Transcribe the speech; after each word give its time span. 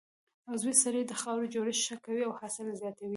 عضوي 0.51 0.73
سرې 0.83 1.01
د 1.07 1.11
خاورې 1.21 1.47
جوړښت 1.53 1.81
ښه 1.85 1.95
کوي 2.05 2.23
او 2.27 2.33
حاصل 2.39 2.67
زیاتوي. 2.81 3.09